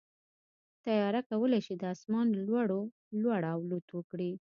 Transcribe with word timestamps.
طیاره 0.83 1.21
کولی 1.29 1.61
شي 1.65 1.73
د 1.77 1.83
اسمان 1.95 2.25
له 2.35 2.41
لوړو 2.47 2.81
لوړ 3.21 3.41
الوت 3.53 3.87
وکړي. 3.93 4.31